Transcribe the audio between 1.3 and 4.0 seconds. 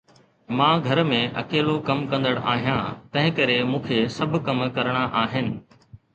اڪيلو ڪم ڪندڙ آهيان، تنهنڪري مون